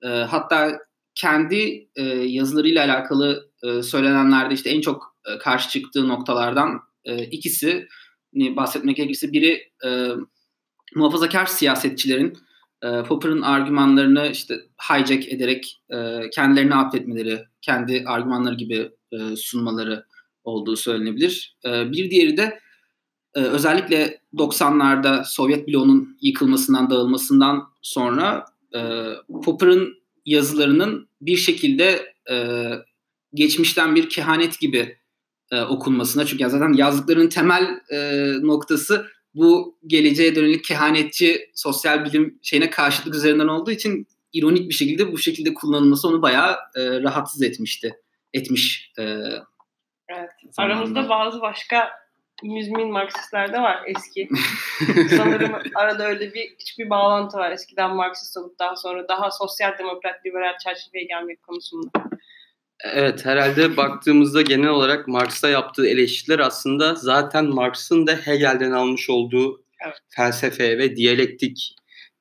[0.02, 0.78] E, hatta
[1.14, 7.88] kendi e, yazılarıyla alakalı e, söylenenlerde işte en çok e, karşı çıktığı noktalardan e, ikisi
[8.34, 10.08] bahsetmek gerekirse biri e,
[10.94, 12.38] muhafazakar siyasetçilerin
[12.82, 20.04] e, Popper'ın argümanlarını işte hijack ederek e, kendilerini affetmeleri, kendi argümanları gibi e, sunmaları
[20.44, 21.56] olduğu söylenebilir.
[21.64, 22.60] E, bir diğeri de
[23.34, 28.80] e, özellikle 90'larda Sovyet bloğunun yıkılmasından, dağılmasından sonra e,
[29.44, 32.66] Popper'ın yazılarının bir şekilde e,
[33.34, 34.96] geçmişten bir kehanet gibi
[35.50, 36.26] e, okunmasına.
[36.26, 43.48] Çünkü zaten yazdıklarının temel e, noktası bu geleceğe dönük kehanetçi sosyal bilim şeyine karşılık üzerinden
[43.48, 48.00] olduğu için ironik bir şekilde bu şekilde kullanılması onu bayağı e, rahatsız etmişti.
[48.32, 48.92] Etmiş.
[48.98, 49.02] E,
[50.08, 50.30] evet.
[50.56, 51.90] Aramızda bazı başka
[52.42, 54.28] müzmin Marksistler de var eski.
[55.16, 57.50] Sanırım arada öyle bir küçük bir bağlantı var.
[57.50, 62.09] Eskiden Marksist olup daha sonra daha sosyal demokrat liberal çerçeveye gelmek konusunda.
[62.84, 69.64] Evet herhalde baktığımızda genel olarak Marx'a yaptığı eleştiriler aslında zaten Marx'ın da Hegel'den almış olduğu
[69.86, 69.96] evet.
[70.08, 71.76] felsefe ve diyalektik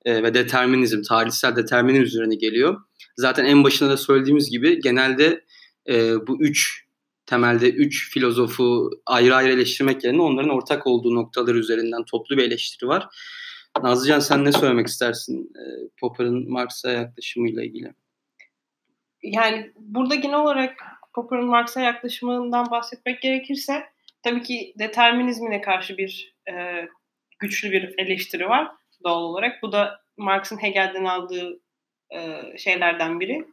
[0.05, 2.77] e, ve determinizm, tarihsel determinizm üzerine geliyor.
[3.17, 5.43] Zaten en başında da söylediğimiz gibi genelde
[5.89, 6.85] e, bu üç
[7.25, 12.87] temelde üç filozofu ayrı ayrı eleştirmek yerine onların ortak olduğu noktalar üzerinden toplu bir eleştiri
[12.89, 13.07] var.
[13.83, 15.63] Nazlıcan sen ne söylemek istersin e,
[15.99, 17.93] Popper'ın Marx'a yaklaşımıyla ilgili?
[19.23, 23.83] Yani burada genel olarak Popper'ın Marx'a yaklaşımından bahsetmek gerekirse
[24.23, 26.85] tabii ki determinizmine karşı bir e,
[27.39, 28.71] güçlü bir eleştiri var
[29.03, 29.63] doğal olarak.
[29.63, 31.59] Bu da Marx'ın Hegel'den aldığı
[32.13, 33.45] e, şeylerden biri.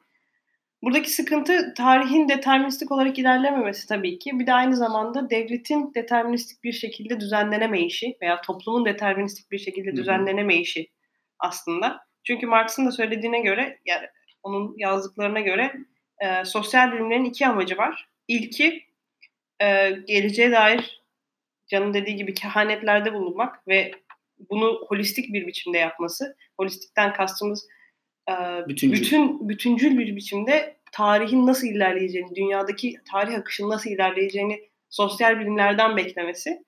[0.82, 4.38] Buradaki sıkıntı tarihin deterministik olarak ilerlememesi tabii ki.
[4.38, 10.90] Bir de aynı zamanda devletin deterministik bir şekilde düzenlenemeyişi veya toplumun deterministik bir şekilde düzenlenemeyişi
[11.38, 12.06] aslında.
[12.24, 14.06] Çünkü Marx'ın da söylediğine göre, yani
[14.46, 15.72] onun yazdıklarına göre
[16.20, 18.08] e, sosyal bilimlerin iki amacı var.
[18.28, 18.84] İlki
[19.62, 21.02] e, geleceğe dair
[21.68, 23.90] canın dediği gibi kehanetlerde bulunmak ve
[24.50, 26.36] bunu holistik bir biçimde yapması.
[26.56, 27.68] Holistikten kastımız
[28.68, 29.00] bütüncül.
[29.00, 36.64] bütün bütüncül bir biçimde tarihin nasıl ilerleyeceğini, dünyadaki tarih akışının nasıl ilerleyeceğini sosyal bilimlerden beklemesi.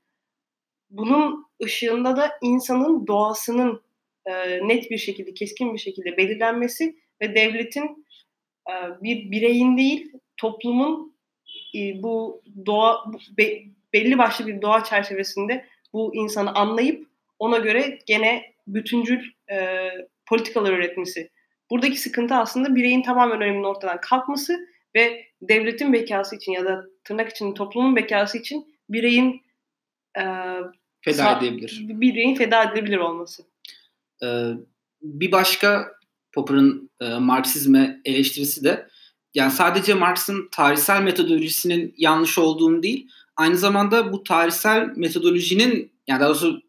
[0.90, 3.82] Bunun ışığında da insanın doğasının
[4.26, 4.32] e,
[4.68, 8.06] net bir şekilde, keskin bir şekilde belirlenmesi ve devletin
[8.70, 11.16] e, bir bireyin değil, toplumun
[11.74, 13.04] e, bu doğa
[13.94, 19.88] belli başlı bir doğa çerçevesinde bu insanı anlayıp ona göre gene bütüncül e,
[20.26, 21.30] politikalar üretmesi
[21.70, 27.30] Buradaki sıkıntı aslında bireyin tamamen öneminin ortadan kalkması ve devletin bekası için ya da tırnak
[27.30, 29.42] için toplumun bekası için bireyin
[30.18, 30.22] e,
[31.00, 31.80] feda edebilir.
[31.88, 33.42] Bireyin feda edilebilir olması.
[34.22, 34.26] Ee,
[35.02, 35.92] bir başka
[36.38, 38.88] Popper'ın e, Marksizme eleştirisi de
[39.34, 46.28] yani sadece Marx'ın tarihsel metodolojisinin yanlış olduğunu değil, aynı zamanda bu tarihsel metodolojinin yani daha
[46.28, 46.60] doğrusu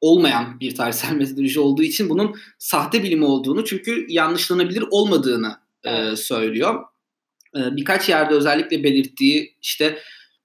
[0.00, 6.84] olmayan bir tarihsel metodoloji olduğu için bunun sahte bilim olduğunu çünkü yanlışlanabilir olmadığını e, söylüyor.
[7.56, 9.98] E, birkaç yerde özellikle belirttiği işte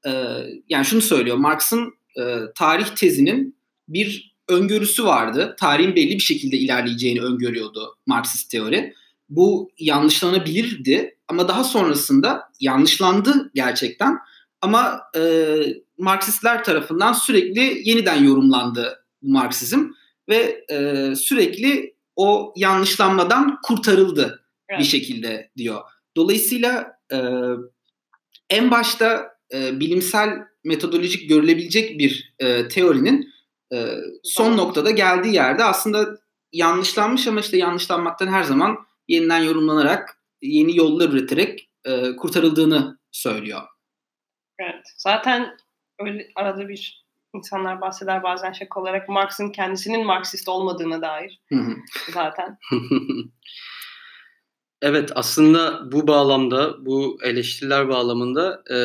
[0.06, 0.12] e,
[0.70, 3.56] yani şunu söylüyor Marx'ın e, tarih tezinin
[3.88, 5.55] bir öngörüsü vardı.
[5.59, 8.93] Tarihin belli bir şekilde ilerleyeceğini öngörüyordu Marksist teori.
[9.29, 14.17] Bu yanlışlanabilirdi ama daha sonrasında yanlışlandı gerçekten.
[14.61, 15.55] Ama e,
[15.97, 19.79] Marksistler tarafından sürekli yeniden yorumlandı Marksizm
[20.29, 24.79] ve e, sürekli o yanlışlanmadan kurtarıldı evet.
[24.79, 25.81] bir şekilde diyor.
[26.15, 27.17] Dolayısıyla e,
[28.49, 30.29] en başta e, bilimsel
[30.63, 33.33] metodolojik görülebilecek bir e, teorinin
[33.73, 36.17] e, son noktada geldiği yerde aslında
[36.51, 43.62] yanlışlanmış ama işte yanlışlanmaktan her zaman yeniden yorumlanarak yeni yollar üreterek e, kurtarıldığını söylüyor.
[44.60, 44.86] Evet.
[44.97, 45.57] Zaten
[45.99, 51.41] öyle arada bir insanlar bahseder bazen şaka olarak Marx'ın kendisinin Marksist olmadığına dair.
[52.13, 52.57] Zaten.
[54.84, 58.77] Evet aslında bu bağlamda bu eleştiriler bağlamında e,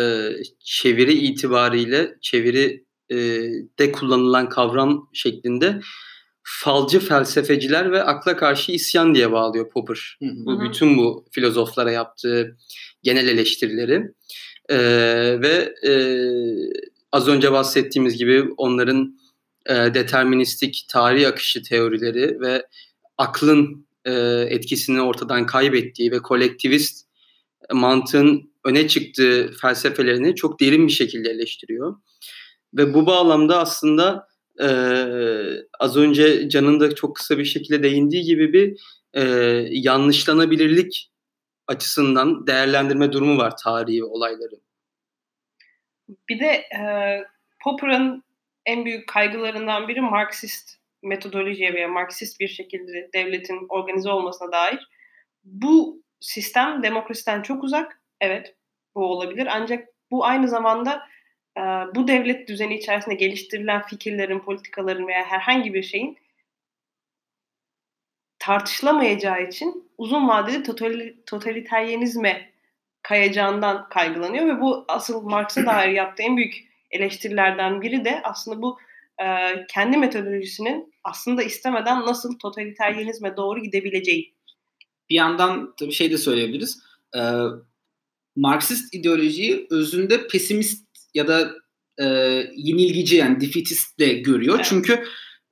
[0.61, 3.17] çeviri itibariyle çeviri e,
[3.79, 5.81] de kullanılan kavram şeklinde
[6.43, 10.19] falcı felsefeciler ve akla karşı isyan diye bağlıyor Popper.
[10.23, 10.47] Hı hı.
[10.47, 12.57] Bu bütün bu filozoflara yaptığı
[13.03, 14.03] genel eleştirileri
[14.69, 14.79] e,
[15.41, 15.93] ve e,
[17.13, 19.19] az önce bahsettiğimiz gibi onların
[19.67, 22.67] e, deterministik tarih akışı teorileri ve
[23.19, 24.13] aklın e,
[24.51, 27.07] etkisini ortadan kaybettiği ve kolektivist
[27.73, 31.97] mantığın öne çıktığı felsefelerini çok derin bir şekilde eleştiriyor.
[32.77, 34.29] Ve bu bağlamda aslında
[34.61, 34.69] e,
[35.81, 38.81] az önce Can'ın da çok kısa bir şekilde değindiği gibi bir
[39.15, 39.23] e,
[39.71, 41.11] yanlışlanabilirlik
[41.67, 44.61] açısından değerlendirme durumu var tarihi olayları.
[46.29, 46.81] Bir de e,
[47.65, 48.25] Popper'ın
[48.67, 54.89] en büyük kaygılarından biri Marksist metodolojiye veya Marksist bir şekilde devletin organize olmasına dair.
[55.45, 58.01] Bu sistem demokrasiden çok uzak.
[58.21, 58.55] Evet
[58.95, 61.03] bu olabilir ancak bu aynı zamanda
[61.95, 66.19] bu devlet düzeni içerisinde geliştirilen fikirlerin, politikaların veya herhangi bir şeyin
[68.39, 70.63] tartışılamayacağı için uzun vadeli
[71.27, 72.51] totaliteryenizme
[73.03, 76.55] kayacağından kaygılanıyor ve bu asıl Marx'a dair yaptığı en büyük
[76.91, 78.79] eleştirilerden biri de aslında bu
[79.23, 79.27] e,
[79.69, 84.35] kendi metodolojisinin aslında istemeden nasıl totaliteryenizme doğru gidebileceği.
[85.11, 86.83] Bir yandan tabii şey de söyleyebiliriz.
[87.17, 87.21] E,
[88.37, 90.86] Marksist ideolojiyi özünde pesimist
[91.17, 91.53] ya da
[91.99, 92.05] e,
[92.57, 94.57] yenilgici yani defeatist de görüyor.
[94.57, 94.67] Evet.
[94.69, 95.05] Çünkü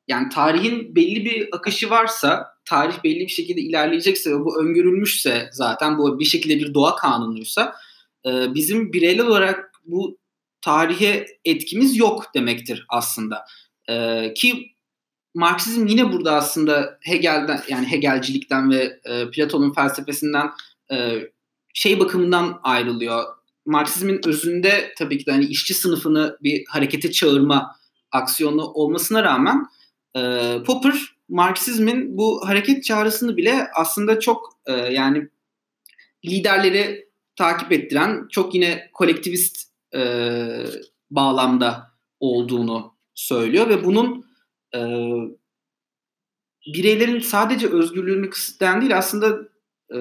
[0.09, 5.99] yani tarihin belli bir akışı varsa, tarih belli bir şekilde ilerleyecekse ve bu öngörülmüşse zaten
[5.99, 7.75] bu bir şekilde bir doğa kanunuysa
[8.27, 10.19] e, bizim bireysel olarak bu
[10.61, 13.45] tarihe etkimiz yok demektir aslında.
[13.89, 14.75] E, ki
[15.35, 20.51] Marksizm yine burada aslında Hegel'den yani Hegelcilikten ve e, Platon'un felsefesinden
[20.93, 21.19] e,
[21.75, 23.25] şey bakımından ayrılıyor.
[23.67, 27.77] Marksizmin özünde tabii ki de hani işçi sınıfını bir harekete çağırma
[28.13, 29.67] aksiyonu olmasına rağmen
[30.17, 30.95] e, Popper
[31.29, 35.29] Marksizmin bu hareket çağrısını bile aslında çok e, yani
[36.25, 40.01] liderleri takip ettiren çok yine kolektivist e,
[41.11, 44.27] bağlamda olduğunu söylüyor ve bunun
[44.75, 44.81] e,
[46.75, 49.39] bireylerin sadece özgürlüğünü kısıtlayan değil aslında
[49.95, 49.99] e,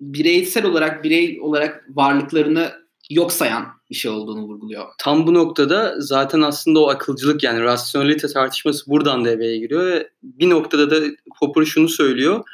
[0.00, 2.72] bireysel olarak birey olarak varlıklarını
[3.10, 4.86] yok sayan bir şey olduğunu vurguluyor.
[4.98, 10.90] Tam bu noktada zaten aslında o akılcılık yani rasyonelite tartışması buradan devreye giriyor bir noktada
[10.90, 11.06] da
[11.40, 12.44] Popper şunu söylüyor.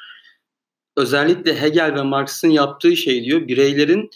[0.97, 4.11] Özellikle Hegel ve Marx'ın yaptığı şey diyor bireylerin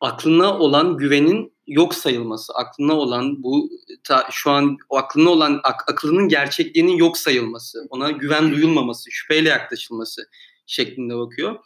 [0.00, 3.70] aklına olan güvenin yok sayılması, aklına olan bu
[4.04, 10.22] ta, şu an aklına olan ak, aklının gerçekliğinin yok sayılması, ona güven duyulmaması, şüpheyle yaklaşılması
[10.66, 11.56] şeklinde bakıyor.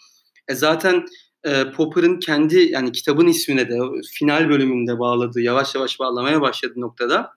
[0.49, 1.07] E zaten
[1.45, 3.79] e, Popper'ın kendi yani kitabın ismine de
[4.13, 7.31] final bölümünde bağladığı, yavaş yavaş bağlamaya başladığı noktada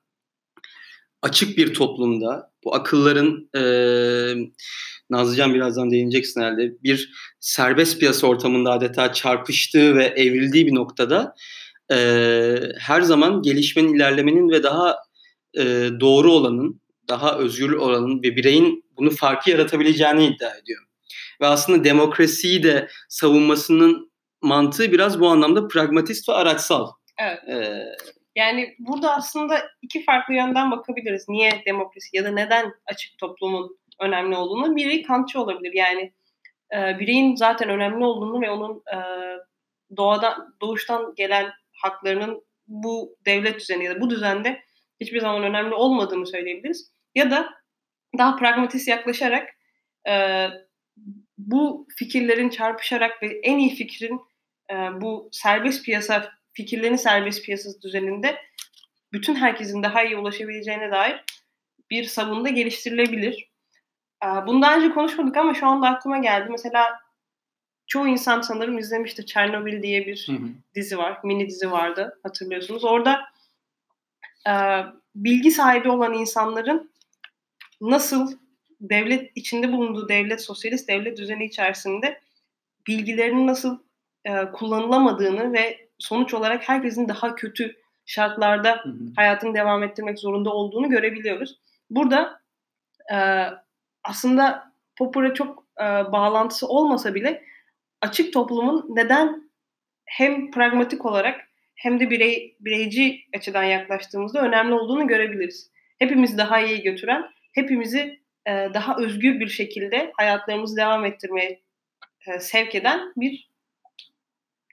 [1.22, 3.62] açık bir toplumda bu akılların e,
[5.10, 11.36] Nazlıcan birazdan değineceksin herhalde bir serbest piyasa ortamında adeta çarpıştığı ve evrildiği bir noktada
[11.92, 11.98] e,
[12.80, 14.98] her zaman gelişmenin, ilerlemenin ve daha
[15.58, 20.87] e, doğru olanın, daha özgür olanın ve bireyin bunu farkı yaratabileceğini iddia ediyor.
[21.42, 26.92] Ve aslında demokrasiyi de savunmasının mantığı biraz bu anlamda pragmatist ve araçsal.
[27.20, 27.40] Evet.
[27.50, 27.84] Ee,
[28.36, 31.26] yani burada aslında iki farklı yönden bakabiliriz.
[31.30, 34.76] Niye demokrasi ya da neden açık toplumun önemli olduğunu.
[34.76, 35.74] Biri kantçı olabilir.
[35.74, 36.14] Yani
[36.76, 38.98] e, bireyin zaten önemli olduğunu ve onun e,
[39.98, 44.62] doğadan doğuştan gelen haklarının bu devlet düzeni ya da bu düzende
[45.00, 46.92] hiçbir zaman önemli olmadığını söyleyebiliriz.
[47.16, 47.50] Ya da
[48.18, 49.48] daha pragmatist yaklaşarak
[50.10, 50.48] e,
[51.38, 54.22] bu fikirlerin çarpışarak ve en iyi fikrin
[54.72, 58.38] e, bu serbest piyasa fikirlerin serbest piyasası düzeninde
[59.14, 61.24] bütün herkesin daha iyi ulaşabileceğine dair
[61.90, 63.52] bir savunda geliştirilebilir.
[64.24, 66.48] E, bundan önce konuşmadık ama şu anda aklıma geldi.
[66.52, 67.00] Mesela
[67.88, 69.26] çoğu insan sanırım izlemişti.
[69.26, 70.48] Chernobyl diye bir hı hı.
[70.76, 71.20] dizi var.
[71.24, 72.84] Mini dizi vardı hatırlıyorsunuz.
[72.84, 73.22] Orada
[74.48, 74.54] e,
[75.16, 76.92] bilgi sahibi olan insanların
[77.82, 78.38] nasıl
[78.82, 82.22] devlet içinde bulunduğu devlet, sosyalist devlet düzeni içerisinde
[82.88, 83.80] bilgilerinin nasıl
[84.26, 88.94] e, kullanılamadığını ve sonuç olarak herkesin daha kötü şartlarda hı hı.
[89.16, 91.60] hayatını devam ettirmek zorunda olduğunu görebiliyoruz.
[91.90, 92.42] Burada
[93.14, 93.18] e,
[94.04, 97.44] aslında Popper'a çok e, bağlantısı olmasa bile
[98.02, 99.50] açık toplumun neden
[100.06, 105.72] hem pragmatik olarak hem de birey, bireyci açıdan yaklaştığımızda önemli olduğunu görebiliriz.
[106.00, 111.62] Hepimiz daha iyi götüren, hepimizi e, daha özgür bir şekilde hayatlarımızı devam ettirmeye
[112.28, 113.50] e, sevk eden bir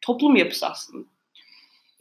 [0.02, 1.14] toplum yapısı aslında.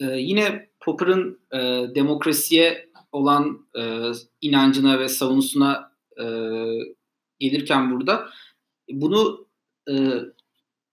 [0.00, 1.58] Ee, yine Popper'ın e,
[1.94, 6.24] demokrasiye olan e, inancına ve savunusuna e,
[7.38, 8.28] gelirken burada
[8.90, 9.46] bunu
[9.90, 9.94] e,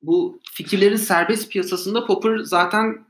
[0.02, 3.06] bu fikirlerin serbest piyasasında Popper zaten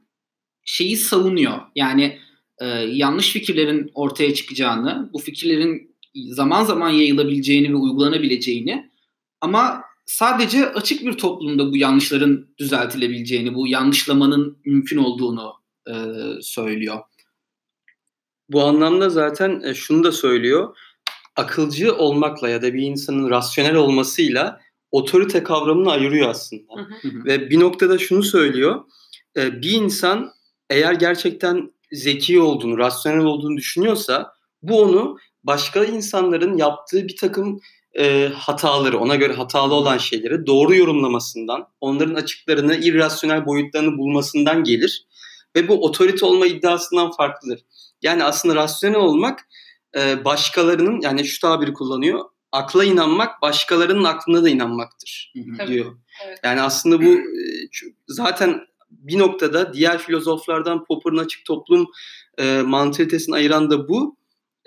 [0.63, 1.59] şeyi savunuyor.
[1.75, 2.19] Yani
[2.59, 8.91] e, yanlış fikirlerin ortaya çıkacağını, bu fikirlerin zaman zaman yayılabileceğini ve uygulanabileceğini
[9.41, 15.53] ama sadece açık bir toplumda bu yanlışların düzeltilebileceğini, bu yanlışlamanın mümkün olduğunu
[15.87, 15.93] e,
[16.41, 16.99] söylüyor.
[18.49, 20.77] Bu anlamda zaten e, şunu da söylüyor.
[21.35, 24.59] Akılcı olmakla ya da bir insanın rasyonel olmasıyla
[24.91, 26.73] otorite kavramını ayırıyor aslında.
[27.01, 27.25] Hı hı.
[27.25, 28.83] Ve bir noktada şunu söylüyor.
[29.37, 30.31] E, bir insan
[30.69, 37.59] eğer gerçekten zeki olduğunu, rasyonel olduğunu düşünüyorsa bu onu başka insanların yaptığı bir takım
[37.99, 45.05] e, hataları, ona göre hatalı olan şeyleri doğru yorumlamasından, onların açıklarını, irrasyonel boyutlarını bulmasından gelir.
[45.55, 47.59] Ve bu otorite olma iddiasından farklıdır.
[48.01, 49.39] Yani aslında rasyonel olmak
[49.97, 55.67] e, başkalarının, yani şu tabiri kullanıyor, akla inanmak başkalarının aklına da inanmaktır Hı-hı.
[55.67, 55.97] diyor.
[56.25, 56.39] Evet.
[56.43, 57.21] Yani aslında bu e,
[58.07, 61.87] zaten bir noktada diğer filozoflardan Popper'ın açık toplum
[62.37, 64.17] e, mantalitesini ayıran da bu.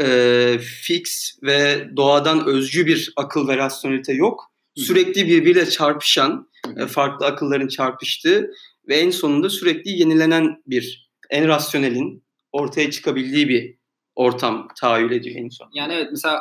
[0.00, 4.50] E, fix ve doğadan özgü bir akıl ve rasyonelite yok.
[4.76, 8.50] Sürekli birbiriyle çarpışan, e, farklı akılların çarpıştığı
[8.88, 13.74] ve en sonunda sürekli yenilenen bir, en rasyonelin ortaya çıkabildiği bir
[14.14, 15.70] ortam tahayyül ediyor en son.
[15.74, 16.40] Yani evet mesela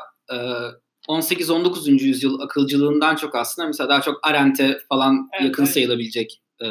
[1.10, 2.04] 18-19.
[2.04, 5.74] yüzyıl akılcılığından çok aslında mesela daha çok Arendt'e falan evet, yakın evet.
[5.74, 6.68] sayılabilecek e,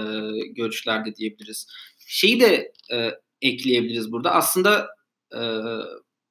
[0.56, 1.66] görüşlerde diyebiliriz.
[1.98, 3.10] Şeyi de e,
[3.42, 4.30] ekleyebiliriz burada.
[4.30, 4.88] Aslında
[5.34, 5.40] e,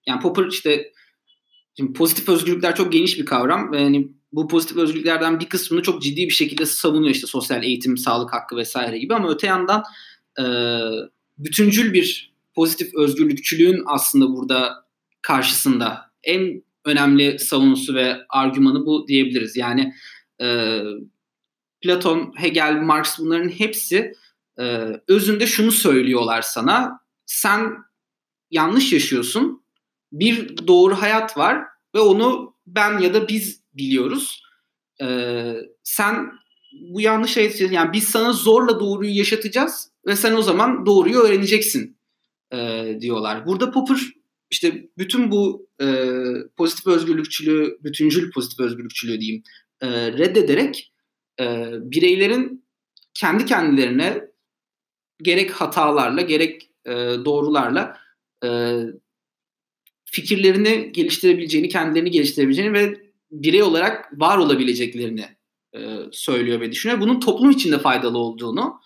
[0.08, 0.92] yani Popper işte
[1.78, 6.26] şimdi pozitif özgürlükler çok geniş bir kavram yani bu pozitif özgürlüklerden bir kısmını çok ciddi
[6.26, 9.84] bir şekilde savunuyor işte sosyal eğitim, sağlık hakkı vesaire gibi ama öte yandan
[10.40, 10.46] e,
[11.38, 14.86] bütüncül bir pozitif özgürlükçülüğün aslında burada
[15.22, 19.58] karşısında en önemli savunusu ve argümanı bu diyebiliriz.
[19.58, 19.94] Yani
[20.42, 20.80] e,
[21.82, 24.14] Platon, Hegel, Marx bunların hepsi
[24.60, 27.00] e, özünde şunu söylüyorlar sana.
[27.26, 27.74] Sen
[28.52, 29.61] yanlış yaşıyorsun.
[30.12, 31.64] Bir doğru hayat var
[31.96, 34.44] ve onu ben ya da biz biliyoruz.
[35.02, 35.08] E,
[35.84, 36.32] sen
[36.90, 41.98] bu yanlış hayat yani biz sana zorla doğruyu yaşatacağız ve sen o zaman doğruyu öğreneceksin
[42.54, 42.58] e,
[43.02, 43.46] diyorlar.
[43.46, 43.98] Burada Popper
[44.50, 46.06] işte bütün bu e,
[46.58, 49.44] pozitif özgürlükçülüğü, bütüncül pozitif özgürlükçülüğü diyeyim
[49.82, 50.94] e, reddederek
[51.40, 52.66] e, bireylerin
[53.14, 54.22] kendi kendilerine
[55.22, 56.94] gerek hatalarla gerek e,
[57.26, 57.98] doğrularla
[58.44, 58.80] e,
[60.12, 62.96] fikirlerini geliştirebileceğini, kendilerini geliştirebileceğini ve
[63.32, 65.26] birey olarak var olabileceklerini
[65.76, 65.80] e,
[66.12, 67.02] söylüyor ve düşünüyor.
[67.02, 68.80] Bunun toplum içinde faydalı olduğunu,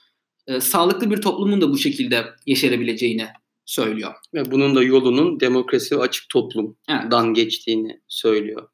[0.47, 3.27] e, sağlıklı bir toplumun da bu şekilde yeşerebileceğini
[3.65, 4.13] söylüyor.
[4.33, 7.35] Ve bunun da yolunun demokrasi ve açık toplumdan evet.
[7.35, 8.69] geçtiğini söylüyor.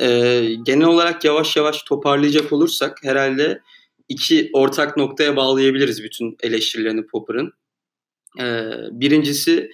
[0.00, 3.60] Ee, genel olarak yavaş yavaş toparlayacak olursak herhalde
[4.08, 7.52] iki ortak noktaya bağlayabiliriz bütün eleştirilerini Popper'ın.
[8.40, 9.70] Ee, birincisi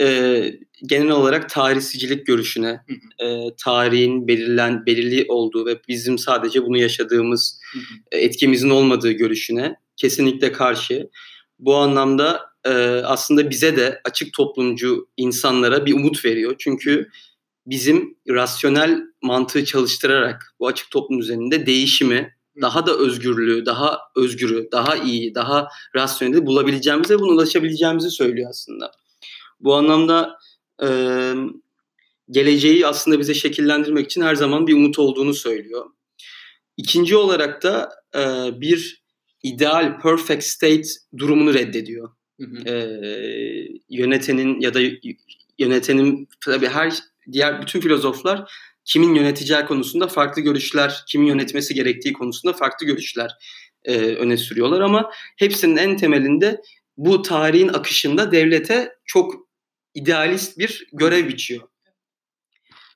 [0.00, 0.44] e,
[0.86, 2.80] genel olarak tarihsizcilik görüşüne,
[3.18, 7.60] e, tarihin belirlen belirli olduğu ve bizim sadece bunu yaşadığımız
[8.12, 11.08] etkimizin olmadığı görüşüne kesinlikle karşı.
[11.58, 12.70] Bu anlamda e,
[13.04, 16.54] aslında bize de açık toplumcu insanlara bir umut veriyor.
[16.58, 17.08] Çünkü
[17.66, 24.96] bizim rasyonel mantığı çalıştırarak bu açık toplum üzerinde değişimi daha da özgürlüğü, daha özgürü, daha
[24.96, 28.92] iyi, daha rasyoneli bulabileceğimizi ve buna ulaşabileceğimizi söylüyor aslında.
[29.62, 30.38] Bu anlamda
[30.82, 30.88] e,
[32.30, 35.86] geleceği aslında bize şekillendirmek için her zaman bir umut olduğunu söylüyor.
[36.76, 38.20] İkinci olarak da e,
[38.60, 39.02] bir
[39.42, 40.88] ideal, perfect state
[41.18, 42.10] durumunu reddediyor.
[42.40, 42.68] Hı hı.
[42.68, 42.74] E,
[43.90, 44.80] yönetenin ya da
[45.58, 46.94] yönetenin tabii her
[47.32, 48.52] diğer bütün filozoflar
[48.84, 53.30] kimin yöneteceği konusunda farklı görüşler, kimin yönetmesi gerektiği konusunda farklı görüşler
[53.84, 56.60] e, öne sürüyorlar ama hepsinin en temelinde
[56.96, 59.51] bu tarihin akışında devlete çok
[59.94, 61.62] idealist bir görev biçiyor.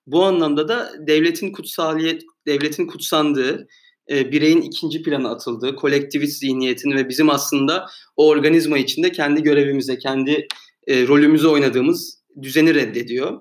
[0.06, 3.68] Bu anlamda da devletin kutsaliyet, devletin kutsandığı,
[4.10, 7.86] e, bireyin ikinci plana atıldığı, kolektivist zihniyetin ve bizim aslında
[8.16, 10.46] o organizma içinde kendi görevimize, kendi
[10.86, 13.40] e, rolümüzü oynadığımız düzeni reddediyor.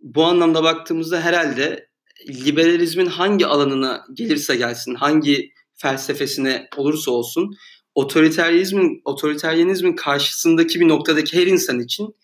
[0.00, 1.88] Bu anlamda baktığımızda herhalde
[2.28, 7.56] liberalizmin hangi alanına gelirse gelsin, hangi felsefesine olursa olsun
[7.94, 12.14] otoriteryenizmin otoriteryenizmin karşısındaki bir noktadaki her insan için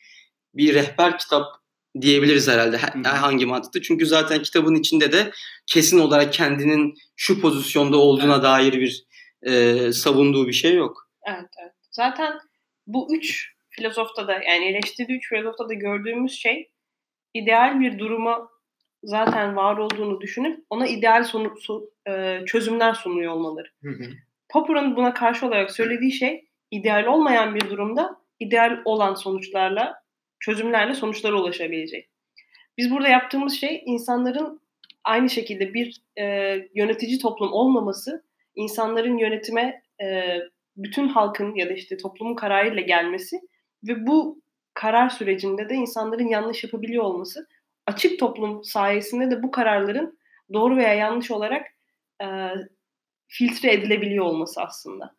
[0.55, 1.47] bir rehber kitap
[2.01, 3.83] diyebiliriz herhalde herhangi mantıkta.
[3.83, 5.31] Çünkü zaten kitabın içinde de
[5.67, 8.45] kesin olarak kendinin şu pozisyonda olduğuna evet.
[8.45, 9.05] dair bir
[9.43, 11.09] e, savunduğu bir şey yok.
[11.27, 11.73] Evet, evet.
[11.91, 12.39] Zaten
[12.87, 16.71] bu üç filozofta da yani eleştirdiği üç filozofta da gördüğümüz şey
[17.35, 18.49] ideal bir duruma
[19.03, 23.69] zaten var olduğunu düşünüp ona ideal sonu, so, e, çözümler sunuyor olmaları.
[24.49, 30.04] Popper'ın buna karşı olarak söylediği şey ideal olmayan bir durumda ideal olan sonuçlarla
[30.45, 32.09] çözümlerle sonuçlara ulaşabilecek.
[32.79, 34.61] Biz burada yaptığımız şey insanların
[35.05, 36.25] aynı şekilde bir e,
[36.75, 38.25] yönetici toplum olmaması,
[38.55, 40.39] insanların yönetime e,
[40.77, 43.41] bütün halkın ya da işte toplumun kararıyla gelmesi
[43.89, 44.43] ve bu
[44.75, 47.49] karar sürecinde de insanların yanlış yapabiliyor olması
[47.87, 50.19] açık toplum sayesinde de bu kararların
[50.53, 51.67] doğru veya yanlış olarak
[52.23, 52.27] e,
[53.29, 55.15] filtre edilebiliyor olması aslında.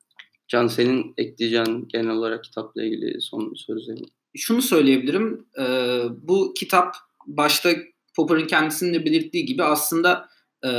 [0.48, 5.48] Can senin ekleyeceğin genel olarak kitapla ilgili son sözlerin şunu söyleyebilirim.
[5.60, 5.64] E,
[6.10, 6.96] bu kitap
[7.28, 7.70] başta
[8.16, 10.30] Popper'ın kendisinin de belirttiği gibi aslında
[10.66, 10.70] e,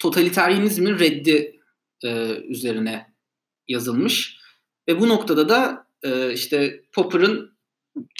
[0.00, 1.60] totaliteryenizmin reddi
[2.04, 2.08] e,
[2.48, 3.06] üzerine
[3.68, 4.38] yazılmış.
[4.88, 7.58] Ve bu noktada da e, işte Popper'ın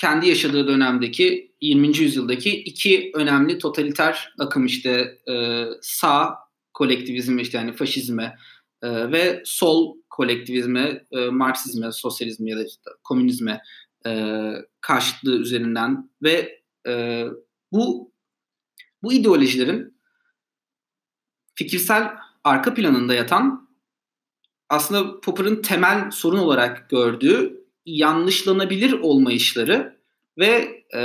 [0.00, 1.98] kendi yaşadığı dönemdeki 20.
[1.98, 6.34] yüzyıldaki iki önemli totaliter akım işte e, sağ
[6.74, 8.36] kolektivizm işte yani faşizme
[8.82, 13.60] e, ve sol kolektivizme, e, Marksizme, sosyalizme ya da işte komünizme
[14.07, 17.24] e, karşıtlığı üzerinden ve e,
[17.72, 18.12] bu
[19.03, 19.99] bu ideolojilerin
[21.55, 22.11] fikirsel
[22.44, 23.68] arka planında yatan
[24.68, 29.99] aslında Popper'ın temel sorun olarak gördüğü yanlışlanabilir olmayışları
[30.38, 31.01] ve e,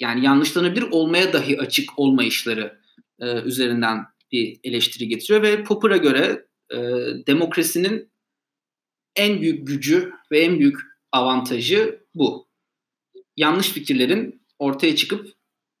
[0.00, 2.80] yani yanlışlanabilir olmaya dahi açık olmayışları
[3.20, 6.76] e, üzerinden bir eleştiri getiriyor ve Popper'a göre e,
[7.26, 8.10] demokrasinin
[9.16, 10.78] en büyük gücü ve en büyük
[11.16, 12.46] avantajı bu.
[13.36, 15.28] Yanlış fikirlerin ortaya çıkıp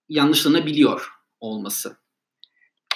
[0.08, 1.08] yanlışlanabiliyor
[1.40, 1.96] olması.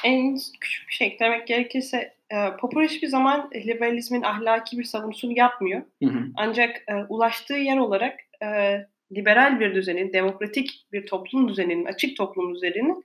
[0.05, 5.82] En küçük bir şey eklemek gerekirse e, Popper hiçbir zaman liberalizmin ahlaki bir savunusunu yapmıyor.
[6.03, 6.26] Hı hı.
[6.36, 8.80] Ancak e, ulaştığı yer olarak e,
[9.16, 13.05] liberal bir düzenin, demokratik bir toplum düzeninin, açık toplum düzeninin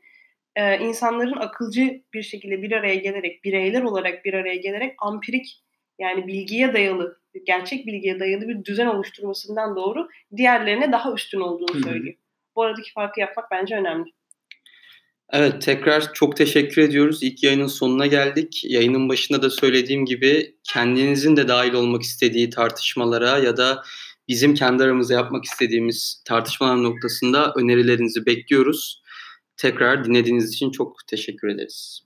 [0.55, 5.63] e, insanların akılcı bir şekilde bir araya gelerek, bireyler olarak bir araya gelerek ampirik
[5.99, 10.07] yani bilgiye dayalı gerçek bilgiye dayalı bir düzen oluşturmasından doğru
[10.37, 12.15] diğerlerine daha üstün olduğunu söylüyor.
[12.55, 14.11] Bu aradaki farkı yapmak bence önemli.
[15.29, 17.23] Evet tekrar çok teşekkür ediyoruz.
[17.23, 18.61] İlk yayının sonuna geldik.
[18.65, 23.83] Yayının başında da söylediğim gibi kendinizin de dahil olmak istediği tartışmalara ya da
[24.27, 29.01] bizim kendi aramızda yapmak istediğimiz tartışmalar noktasında önerilerinizi bekliyoruz.
[29.57, 32.04] Tekrar dinlediğiniz için çok teşekkür ederiz.